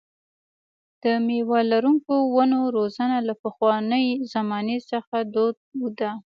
[1.03, 5.57] د مېوه لرونکو ونو روزنه له پخوانۍ زمانې څخه دود
[5.99, 6.11] ده.